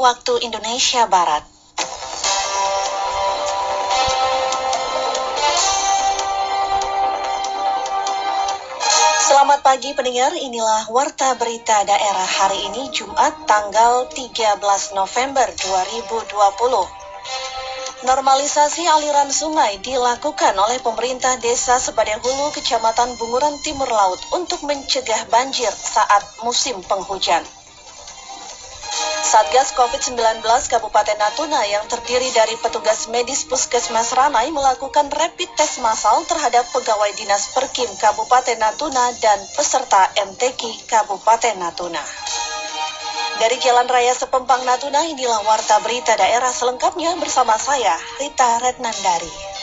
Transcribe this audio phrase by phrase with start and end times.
[0.00, 1.44] Pukul 6 waktu Indonesia Barat.
[9.20, 16.32] Selamat pagi pendengar, inilah Warta Berita Daerah hari ini Jumat tanggal 13 November 2020.
[18.00, 25.68] Normalisasi aliran sungai dilakukan oleh pemerintah desa Sebadehulu, Kecamatan Bunguran Timur Laut untuk mencegah banjir
[25.68, 27.44] saat musim penghujan.
[29.20, 30.40] Satgas COVID-19
[30.72, 37.12] Kabupaten Natuna yang terdiri dari petugas medis Puskesmas Ranai melakukan rapid test massal terhadap pegawai
[37.12, 42.00] Dinas Perkim Kabupaten Natuna dan peserta MTQ Kabupaten Natuna.
[43.36, 49.59] Dari Jalan Raya Sepempang Natuna, inilah Warta Berita Daerah selengkapnya bersama saya, Rita Retnandari.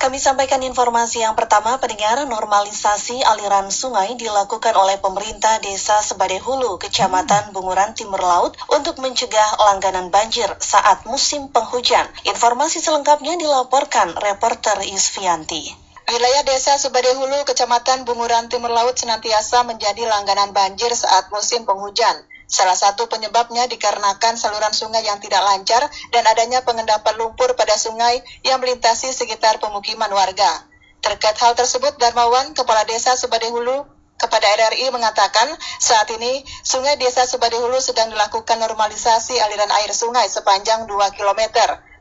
[0.00, 7.52] Kami sampaikan informasi yang pertama, pendengar normalisasi aliran sungai dilakukan oleh pemerintah desa Sebadehulu, Kecamatan
[7.52, 12.08] Bunguran Timur Laut untuk mencegah langganan banjir saat musim penghujan.
[12.24, 15.68] Informasi selengkapnya dilaporkan reporter Yusfianti.
[16.08, 22.24] Wilayah desa Sebadehulu, Kecamatan Bunguran Timur Laut senantiasa menjadi langganan banjir saat musim penghujan.
[22.50, 28.18] Salah satu penyebabnya dikarenakan saluran sungai yang tidak lancar dan adanya pengendapan lumpur pada sungai
[28.42, 30.66] yang melintasi sekitar pemukiman warga.
[30.98, 33.86] Terkait hal tersebut, Darmawan, Kepala Desa Subadihulu,
[34.20, 35.48] kepada RRI mengatakan
[35.80, 41.40] saat ini sungai desa Subadihulu sedang dilakukan normalisasi aliran air sungai sepanjang 2 km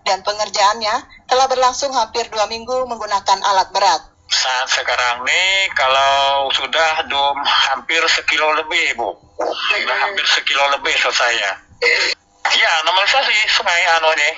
[0.03, 0.95] dan pengerjaannya
[1.31, 8.01] telah berlangsung hampir dua minggu menggunakan alat berat saat sekarang nih kalau sudah dum hampir
[8.09, 9.09] sekilo lebih bu.
[9.41, 11.53] Sudah hampir sekilo lebih selesai ya.
[12.85, 14.33] Normalisasi sungai anu nih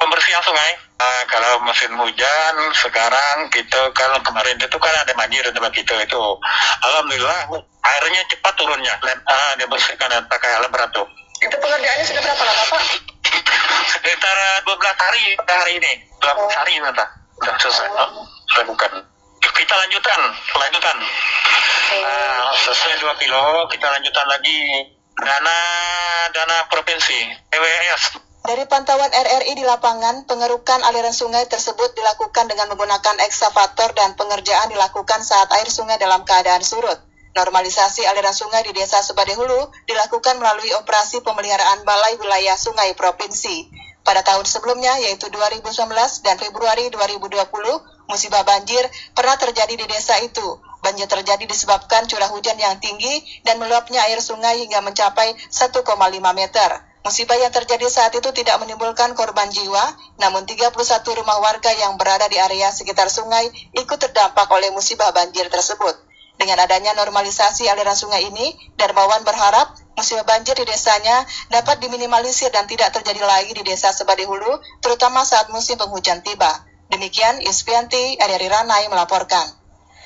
[0.00, 0.72] pembersihan sungai.
[1.02, 6.24] Nah, kalau musim hujan sekarang kita kalau kemarin itu kan ada banjir tempat kita itu.
[6.86, 7.50] Alhamdulillah
[7.82, 8.94] airnya cepat turunnya.
[9.26, 11.06] Ah, dia bersihkan pakai alat berat tuh.
[11.42, 12.82] Itu pengerjaannya sudah berapa lama pak?
[13.98, 15.92] Sekitar 12 hari hari ini.
[16.22, 16.50] 12 oh.
[16.54, 17.04] hari nanti
[17.42, 17.86] sudah selesai.
[17.98, 18.22] Oh.
[18.52, 18.92] sudah bukan
[19.62, 20.20] kita lanjutkan
[20.58, 20.96] lanjutan
[22.02, 24.58] nah, sesuai dua kilo kita lanjutkan lagi
[25.14, 25.58] dana
[26.34, 33.22] dana provinsi EWS dari pantauan RRI di lapangan, pengerukan aliran sungai tersebut dilakukan dengan menggunakan
[33.30, 36.98] ekskavator dan pengerjaan dilakukan saat air sungai dalam keadaan surut.
[37.38, 43.70] Normalisasi aliran sungai di Desa Sebadehulu dilakukan melalui operasi pemeliharaan Balai Wilayah Sungai Provinsi.
[44.02, 45.72] Pada tahun sebelumnya, yaitu 2019
[46.26, 47.46] dan Februari 2020,
[48.10, 48.82] musibah banjir
[49.14, 50.58] pernah terjadi di desa itu.
[50.82, 55.86] Banjir terjadi disebabkan curah hujan yang tinggi dan meluapnya air sungai hingga mencapai 1,5
[56.34, 56.70] meter.
[57.02, 59.82] Musibah yang terjadi saat itu tidak menimbulkan korban jiwa,
[60.22, 60.74] namun 31
[61.18, 66.11] rumah warga yang berada di area sekitar sungai ikut terdampak oleh musibah banjir tersebut.
[66.42, 71.22] Dengan adanya normalisasi aliran sungai ini, Darmawan berharap musibah banjir di desanya
[71.54, 76.50] dapat diminimalisir dan tidak terjadi lagi di desa Sebadihulu, terutama saat musim penghujan tiba.
[76.90, 79.61] Demikian Ispianti Ariari Ranai melaporkan.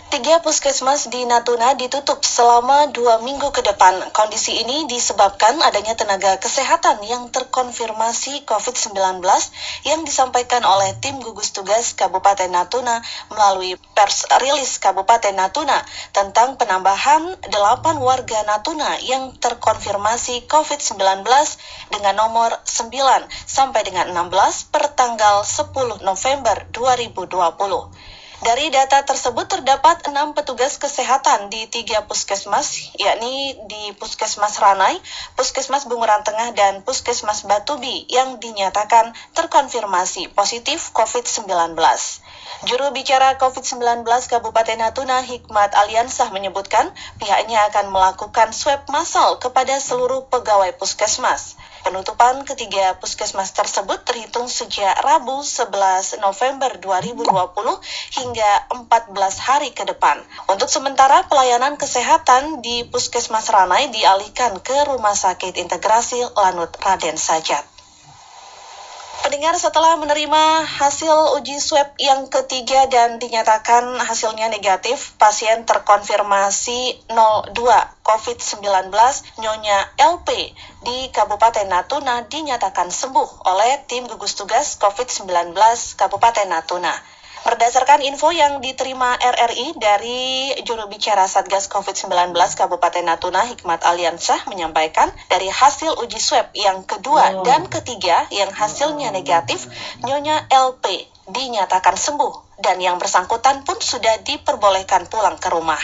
[0.06, 4.14] Tiga puskesmas di Natuna ditutup selama dua minggu ke depan.
[4.14, 9.18] Kondisi ini disebabkan adanya tenaga kesehatan yang terkonfirmasi COVID-19
[9.82, 13.02] yang disampaikan oleh tim gugus tugas Kabupaten Natuna
[13.34, 15.82] melalui pers rilis Kabupaten Natuna
[16.14, 21.26] tentang penambahan delapan warga Natuna yang terkonfirmasi COVID-19
[21.90, 22.94] dengan nomor 9
[23.42, 28.15] sampai dengan 16 per tanggal 10 November 2020.
[28.46, 35.02] Dari data tersebut terdapat enam petugas kesehatan di tiga puskesmas, yakni di Puskesmas Ranai,
[35.34, 41.74] Puskesmas Bunguran Tengah, dan Puskesmas Batubi yang dinyatakan terkonfirmasi positif COVID-19.
[42.70, 50.30] Juru bicara COVID-19 Kabupaten Natuna Hikmat Aliansah menyebutkan pihaknya akan melakukan swab massal kepada seluruh
[50.30, 51.58] pegawai puskesmas.
[51.86, 57.30] Penutupan ketiga puskesmas tersebut terhitung sejak Rabu 11 November 2020
[58.18, 60.18] hingga 14 hari ke depan.
[60.50, 67.75] Untuk sementara pelayanan kesehatan di Puskesmas Ranai dialihkan ke Rumah Sakit Integrasi Lanut Raden Sajat.
[69.36, 77.52] Pendengar setelah menerima hasil uji swab yang ketiga dan dinyatakan hasilnya negatif, pasien terkonfirmasi 02
[78.00, 78.88] COVID-19
[79.36, 80.56] Nyonya LP
[80.88, 85.52] di Kabupaten Natuna dinyatakan sembuh oleh tim gugus tugas COVID-19
[86.00, 86.96] Kabupaten Natuna.
[87.46, 95.14] Berdasarkan info yang diterima RRI dari juru bicara Satgas COVID-19 Kabupaten Natuna Hikmat Aliansah menyampaikan
[95.30, 97.46] dari hasil uji swab yang kedua oh.
[97.46, 99.70] dan ketiga yang hasilnya negatif,
[100.02, 105.78] Nyonya LP dinyatakan sembuh dan yang bersangkutan pun sudah diperbolehkan pulang ke rumah.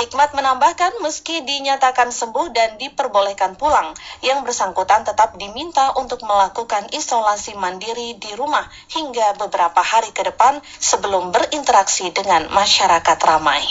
[0.00, 3.92] Hikmat menambahkan meski dinyatakan sembuh dan diperbolehkan pulang,
[4.24, 10.60] yang bersangkutan tetap diminta untuk melakukan isolasi mandiri di rumah hingga beberapa hari ke depan
[10.80, 13.64] sebelum berinteraksi dengan masyarakat ramai.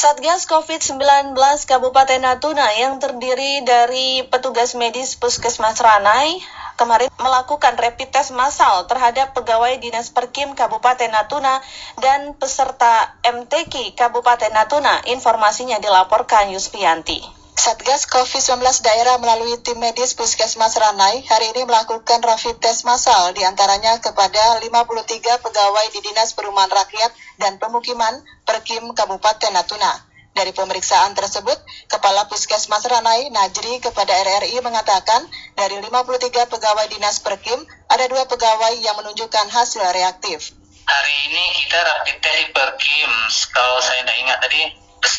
[0.00, 1.36] Satgas COVID-19
[1.68, 6.40] Kabupaten Natuna yang terdiri dari petugas medis Puskesmas Ranai
[6.80, 11.60] kemarin melakukan rapid test massal terhadap pegawai Dinas Perkim Kabupaten Natuna
[12.00, 15.04] dan peserta MTQ Kabupaten Natuna.
[15.12, 17.20] Informasinya dilaporkan Yuspianti.
[17.60, 23.44] Satgas COVID-19 daerah melalui tim medis Puskesmas Ranai hari ini melakukan rapid test massal di
[23.44, 30.09] antaranya kepada 53 pegawai di Dinas Perumahan Rakyat dan Pemukiman Perkim Kabupaten Natuna.
[30.30, 31.58] Dari pemeriksaan tersebut,
[31.90, 35.26] Kepala Puskesmas Ranai Najri kepada RRI mengatakan
[35.58, 37.60] dari 53 pegawai Dinas Perkim,
[37.90, 40.54] ada dua pegawai yang menunjukkan hasil reaktif.
[40.86, 43.10] Hari ini kita rapid test di Perkim,
[43.50, 44.62] kalau saya tidak ingat tadi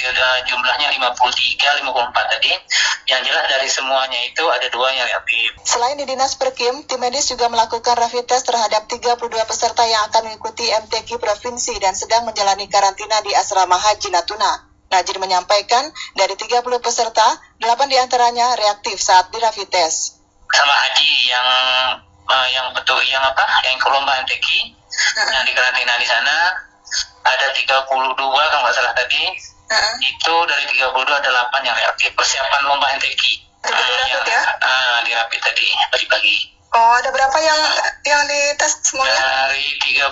[0.01, 2.53] sudah jumlahnya 53, 54 tadi.
[3.09, 5.53] Yang jelas dari semuanya itu ada dua yang reaktif.
[5.67, 10.31] Selain di Dinas Perkim, tim medis juga melakukan rapid test terhadap 32 peserta yang akan
[10.31, 14.70] mengikuti MTQ Provinsi dan sedang menjalani karantina di Asrama Haji Natuna.
[14.91, 17.27] Najir menyampaikan dari 30 peserta,
[17.63, 20.19] 8 di antaranya reaktif saat di rapid test.
[20.51, 21.47] Sama Haji yang
[22.27, 23.47] uh, yang betul yang apa?
[23.63, 24.47] Yang ke lomba MTQ
[25.31, 26.35] yang di karantina di sana
[27.23, 29.23] ada 32 kalau nggak salah tadi
[29.71, 29.95] uh-huh.
[30.03, 33.21] itu dari 32 ada 8 yang reaktif persiapan lomba NTQ
[33.65, 34.41] uh, yang, ya?
[34.59, 36.37] Uh, di rapid tadi pagi-pagi
[36.71, 37.59] Oh, ada berapa yang
[38.07, 39.11] yang dites semuanya?
[39.51, 40.07] Dari 32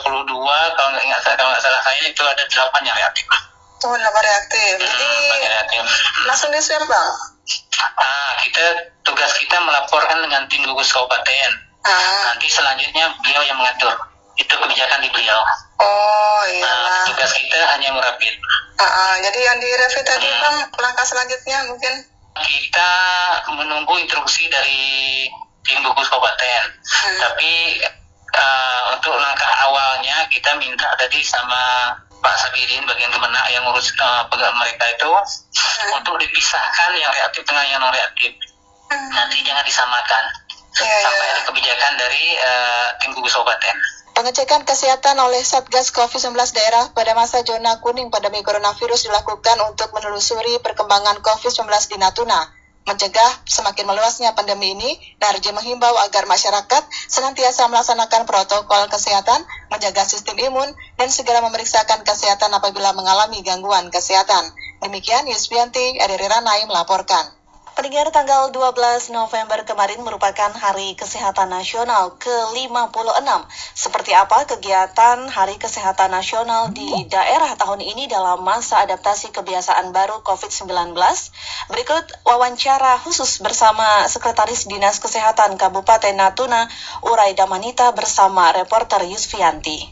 [0.75, 3.23] kalau nggak ingat kalau nggak salah saya itu ada 8 yang reaktif.
[3.79, 4.75] Oh, 8 reaktif.
[4.75, 5.81] Hmm, Jadi reaktif.
[6.27, 7.11] langsung di swab, Bang?
[7.79, 11.51] Ah, kita tugas kita melaporkan dengan tim gugus kabupaten.
[11.87, 12.35] Ah.
[12.35, 13.95] Nanti selanjutnya beliau yang mengatur.
[14.35, 15.39] Itu kebijakan di beliau.
[15.79, 16.63] Oh iya.
[16.67, 18.35] Nah, tugas kita hanya merapid.
[18.79, 20.39] Uh, uh, jadi yang di rapid tadi hmm.
[20.43, 21.93] bang langkah selanjutnya mungkin?
[22.39, 22.91] Kita
[23.51, 25.27] menunggu instruksi dari
[25.63, 26.63] tim gugus kabupaten.
[26.83, 27.17] Hmm.
[27.19, 27.51] Tapi
[28.35, 34.27] uh, untuk langkah awalnya kita minta tadi sama Pak Sabirin bagian kemenak yang ngurus uh,
[34.59, 35.97] mereka itu hmm.
[35.99, 38.35] untuk dipisahkan yang reaktif dengan yang non reaktif.
[38.91, 39.09] Hmm.
[39.15, 40.23] Nanti jangan disamakan.
[40.79, 41.33] Yeah, sampai yeah.
[41.33, 43.75] ada kebijakan dari uh, tim gugus kabupaten.
[44.19, 50.59] Pengecekan kesehatan oleh Satgas COVID-19 daerah pada masa zona kuning pandemi coronavirus dilakukan untuk menelusuri
[50.59, 52.58] perkembangan COVID-19 di Natuna.
[52.89, 60.33] Mencegah semakin meluasnya pandemi ini, Narji menghimbau agar masyarakat senantiasa melaksanakan protokol kesehatan, menjaga sistem
[60.41, 64.41] imun, dan segera memeriksakan kesehatan apabila mengalami gangguan kesehatan.
[64.81, 67.38] Demikian Yusbianti Adiri Ranai melaporkan.
[67.79, 73.23] Pendengar tanggal 12 November kemarin merupakan Hari Kesehatan Nasional ke-56.
[73.71, 80.19] Seperti apa kegiatan Hari Kesehatan Nasional di daerah tahun ini dalam masa adaptasi kebiasaan baru
[80.27, 80.91] COVID-19?
[81.71, 86.67] Berikut wawancara khusus bersama Sekretaris Dinas Kesehatan Kabupaten Natuna,
[87.07, 89.87] Urai Damanita bersama reporter Yusfianti.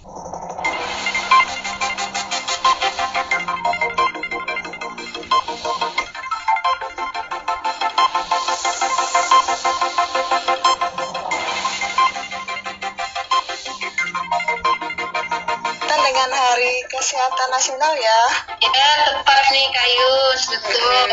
[17.51, 18.19] Nasional ya.
[18.61, 21.07] Ya, tepat nih Kayus, betul.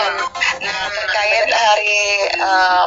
[0.62, 2.05] Nah, terkait hari
[2.41, 2.87] uh,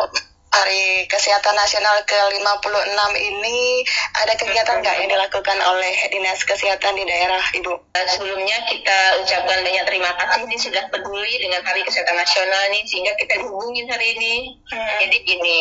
[0.57, 3.85] Hari Kesehatan Nasional ke-56 ini
[4.17, 7.93] ada kegiatan nggak yang dilakukan oleh Dinas Kesehatan di daerah Ibu?
[7.93, 13.13] Sebelumnya kita ucapkan banyak terima kasih ini sudah peduli dengan Hari Kesehatan Nasional ini sehingga
[13.21, 14.35] kita dihubungin hari ini.
[14.73, 14.97] Hmm.
[15.05, 15.57] Jadi gini,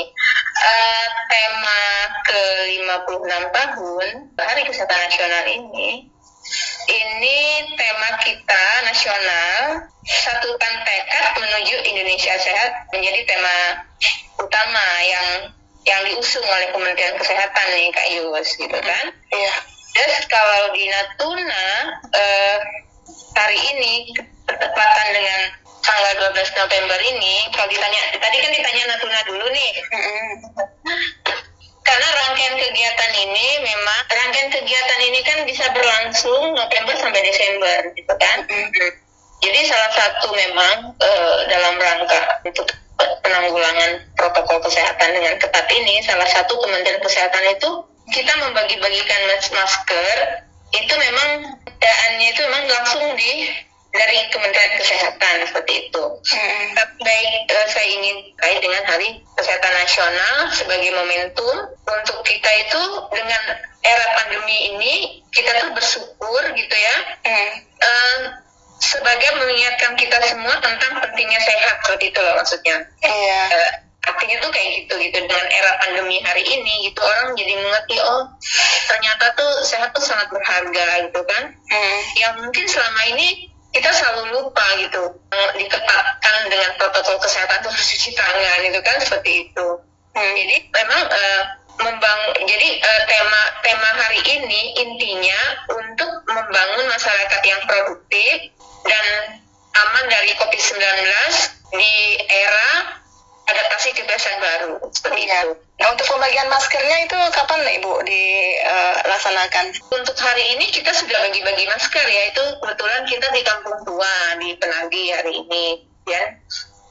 [0.65, 1.83] uh, tema
[2.25, 4.07] ke-56 tahun
[4.41, 6.16] Hari Kesehatan Nasional ini
[6.87, 7.39] ini
[7.75, 13.57] tema kita nasional satukan tekad menuju Indonesia sehat menjadi tema
[14.39, 15.29] utama yang
[15.87, 19.05] yang diusung oleh Kementerian Kesehatan nih Kak Yus gitu kan?
[19.31, 19.55] Iya.
[19.97, 21.67] Terus kalau di Natuna
[22.11, 22.59] eh,
[23.39, 24.13] hari ini
[24.47, 25.41] bertepatan dengan
[25.87, 29.73] tanggal 12 November ini kalau ditanya tadi kan ditanya Natuna dulu nih.
[29.95, 31.16] Mm -hmm
[31.87, 38.15] karena rangkaian kegiatan ini memang rangkaian kegiatan ini kan bisa berlangsung November sampai Desember gitu
[38.19, 38.91] kan mm-hmm.
[39.41, 42.67] jadi salah satu memang uh, dalam rangka untuk
[43.23, 47.71] penanggulangan protokol kesehatan dengan ketat ini salah satu Kementerian Kesehatan itu
[48.11, 49.21] kita membagi-bagikan
[49.53, 50.17] masker
[50.73, 53.33] itu memang keadaannya itu memang langsung di
[53.97, 56.05] dari Kementerian Kesehatan seperti itu.
[56.05, 56.67] Hmm.
[57.07, 62.83] Baik, uh, saya ingin kait dengan Hari Kesehatan Nasional sebagai momentum untuk kita itu
[63.15, 66.97] dengan era pandemi ini kita tuh bersyukur gitu ya.
[67.23, 67.51] Hmm.
[67.79, 68.19] Uh,
[68.83, 72.77] sebagai mengingatkan kita semua tentang pentingnya sehat seperti itu loh maksudnya.
[73.07, 73.43] Iya.
[73.55, 73.71] Uh,
[74.07, 78.23] artinya tuh kayak gitu gitu dengan era pandemi hari ini gitu orang jadi mengerti oh
[78.87, 81.55] ternyata tuh sehat tuh sangat berharga gitu kan.
[81.55, 82.01] Hmm.
[82.19, 85.03] Yang mungkin selama ini kita selalu lupa gitu
[85.59, 89.69] diketatkan dengan protokol kesehatan itu harus cuci tangan itu kan seperti itu.
[90.17, 91.43] Hmm, jadi memang uh,
[91.77, 95.41] membang jadi uh, tema tema hari ini intinya
[95.77, 98.35] untuk membangun masyarakat yang produktif
[98.89, 99.05] dan
[99.77, 100.81] aman dari COVID-19
[101.77, 101.95] di
[102.33, 102.97] era
[103.47, 105.47] adaptasi kebiasaan baru seperti ya.
[105.47, 105.51] itu.
[105.79, 109.67] Nah untuk pembagian maskernya itu kapan Ibu dilaksanakan?
[109.71, 114.15] Uh, untuk hari ini kita sudah bagi-bagi masker ya itu kebetulan kita di Kampung Tua
[114.43, 115.65] di Penagi hari ini
[116.11, 116.23] ya.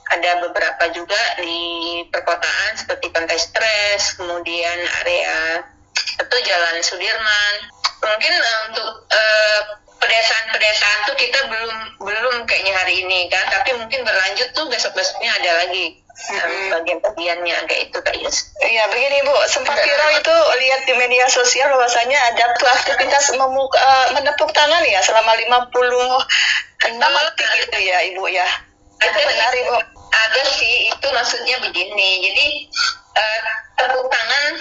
[0.05, 5.65] Ada beberapa juga di perkotaan seperti Pantai Stres, kemudian area
[6.21, 7.55] itu Jalan Sudirman.
[8.05, 9.61] Mungkin uh, untuk uh,
[10.05, 15.65] pedesaan-pedesaan tuh kita belum belum kayaknya hari ini kan, tapi mungkin berlanjut tuh besok-besoknya ada
[15.65, 16.69] lagi hmm.
[16.77, 18.53] bagian-bagiannya agak itu Yus.
[18.61, 23.77] Iya begini Bu, sempat viral itu lihat di media sosial bahwasanya ada tuh aktivitas memuka,
[23.81, 25.73] uh, menepuk tangan ya selama 56
[26.85, 28.47] detik gitu ya Ibu ya.
[29.01, 29.75] Itu benar Ibu?
[30.15, 32.09] Ada sih, itu maksudnya begini.
[32.29, 32.47] Jadi
[33.19, 33.39] uh,
[33.75, 34.51] tepuk tangan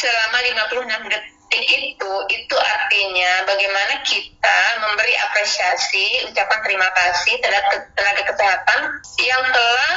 [0.00, 8.22] selama 56 detik itu itu artinya bagaimana kita memberi apresiasi ucapan terima kasih terhadap tenaga
[8.26, 8.80] kesehatan
[9.22, 9.94] yang telah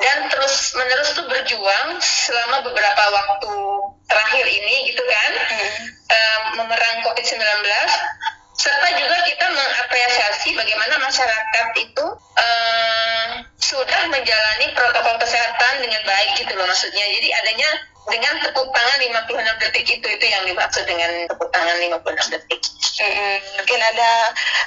[0.00, 3.52] dan terus menerus tuh berjuang selama beberapa waktu
[4.08, 5.78] terakhir ini gitu kan hmm.
[6.08, 7.40] um, memerang COVID-19
[8.60, 16.52] serta juga kita mengapresiasi bagaimana masyarakat itu um, sudah menjalani protokol kesehatan dengan baik gitu
[16.52, 17.08] loh maksudnya.
[17.08, 17.70] Jadi adanya
[18.04, 22.60] dengan tepuk tangan 56 detik itu itu yang dimaksud dengan tepuk tangan 56 detik.
[23.00, 24.12] Hmm, mungkin ada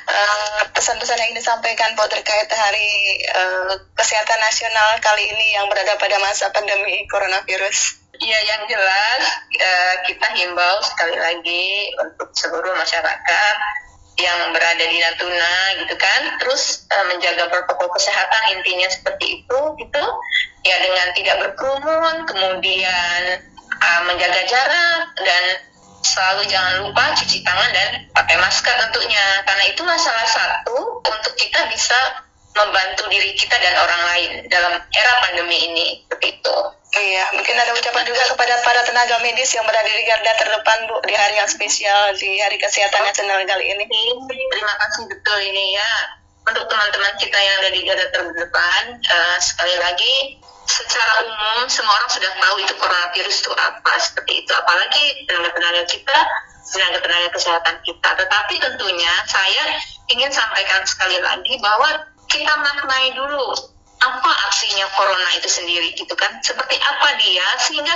[0.09, 5.93] uh, pesan-pesan yang ingin disampaikan buat terkait hari uh, kesehatan nasional kali ini yang berada
[6.01, 8.01] pada masa pandemi coronavirus?
[8.17, 9.21] Iya yang jelas
[9.61, 13.55] uh, kita himbau sekali lagi untuk seluruh masyarakat
[14.17, 15.53] yang berada di Natuna
[15.83, 16.21] gitu kan.
[16.41, 20.03] Terus uh, menjaga protokol kesehatan intinya seperti itu gitu.
[20.63, 23.21] Ya dengan tidak berkerumun kemudian
[23.81, 25.43] uh, menjaga jarak dan
[26.03, 29.25] selalu jangan lupa cuci tangan dan pakai masker tentunya.
[29.47, 31.97] Karena itulah salah satu untuk kita bisa
[32.53, 36.57] membantu diri kita dan orang lain dalam era pandemi ini seperti itu.
[36.93, 41.01] Iya, mungkin ada ucapan juga kepada para tenaga medis yang berada di garda terdepan Bu
[41.01, 43.89] di hari yang spesial di Hari Kesehatan oh, Nasional kali ini.
[44.29, 45.91] Terima kasih betul ini ya.
[46.45, 50.37] Untuk teman-teman kita yang ada di garda terdepan uh, sekali lagi
[50.69, 54.51] secara umum semua orang sudah tahu itu coronavirus itu apa seperti itu.
[54.53, 56.17] Apalagi tenaga-tenaga kita
[56.77, 58.09] tenaga-tenaga kesehatan kita.
[58.21, 59.81] Tetapi tentunya saya
[60.13, 63.72] ingin sampaikan sekali lagi bahwa kita maknai dulu
[64.03, 66.39] apa aksinya corona itu sendiri gitu kan?
[66.43, 67.93] Seperti apa dia sehingga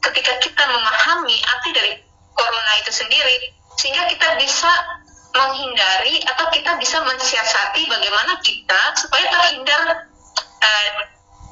[0.00, 1.92] ketika kita memahami arti dari
[2.32, 4.72] corona itu sendiri sehingga kita bisa
[5.30, 10.10] menghindari atau kita bisa mensiasati bagaimana kita supaya terhindar
[10.58, 10.90] uh,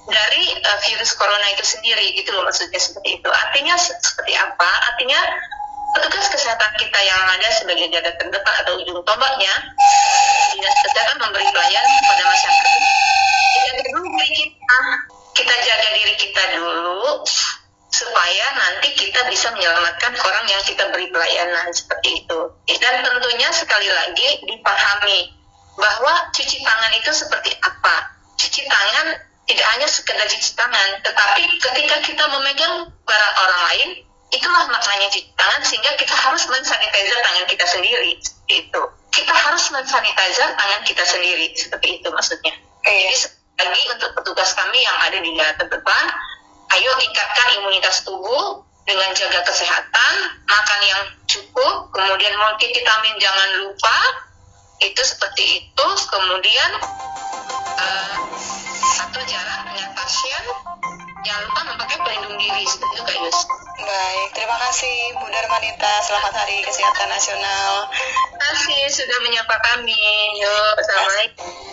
[0.09, 3.29] dari uh, virus corona itu sendiri gitu loh maksudnya seperti itu.
[3.29, 4.71] Artinya seperti apa?
[4.93, 5.21] Artinya
[5.97, 9.53] petugas kesehatan kita yang ada sebagai garda terdepan atau ujung tombaknya
[10.53, 12.79] dinas kesehatan memberi pelayanan kepada masyarakat
[13.83, 14.79] dulu diri kita
[15.39, 17.23] kita jaga diri kita dulu
[17.89, 22.39] supaya nanti kita bisa menyelamatkan orang yang kita beri pelayanan seperti itu.
[22.79, 25.33] Dan tentunya sekali lagi dipahami
[25.79, 28.13] bahwa cuci tangan itu seperti apa.
[28.39, 29.07] Cuci tangan
[29.49, 33.89] tidak hanya sekedar cuci tangan tetapi ketika kita memegang barang orang lain
[34.29, 38.21] itulah maknanya cuci tangan sehingga kita harus mensanitizer tangan kita sendiri
[38.53, 38.83] itu.
[39.09, 42.53] Kita harus mensanitizer tangan kita sendiri seperti itu maksudnya.
[42.85, 46.07] Jadi lagi untuk petugas kami yang ada di garda terdepan
[46.79, 50.15] ayo tingkatkan imunitas tubuh dengan jaga kesehatan
[50.47, 53.99] makan yang cukup kemudian multivitamin jangan lupa
[54.79, 56.71] itu seperti itu kemudian
[57.83, 58.15] uh,
[58.95, 60.43] satu jarak dengan pasien
[61.27, 63.39] jangan lupa memakai pelindung diri seperti itu Kak Yus.
[63.79, 65.93] Baik, terima kasih Bu Darmanita.
[66.03, 67.89] Selamat Hari Kesehatan Nasional.
[67.95, 70.03] Terima kasih sudah menyapa kami.
[70.41, 71.68] Yuk, Assalamualaikum.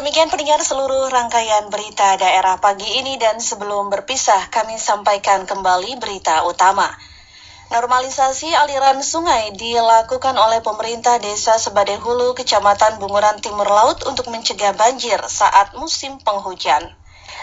[0.00, 6.40] Demikian pendengar seluruh rangkaian berita daerah pagi ini dan sebelum berpisah kami sampaikan kembali berita
[6.48, 6.88] utama.
[7.68, 14.72] Normalisasi aliran sungai dilakukan oleh pemerintah Desa Sebade Hulu, Kecamatan Bunguran Timur Laut untuk mencegah
[14.72, 16.96] banjir saat musim penghujan.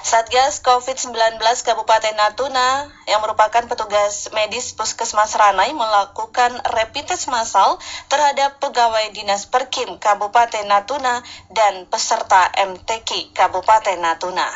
[0.07, 7.75] Satgas COVID-19 Kabupaten Natuna yang merupakan petugas medis Puskesmas Ranai melakukan rapid test massal
[8.07, 11.19] terhadap pegawai Dinas Perkim Kabupaten Natuna
[11.51, 14.47] dan peserta MTQ Kabupaten Natuna.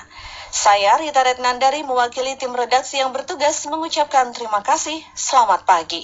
[0.52, 5.00] Saya Rita Retnandari mewakili tim redaksi yang bertugas mengucapkan terima kasih.
[5.16, 6.04] Selamat pagi.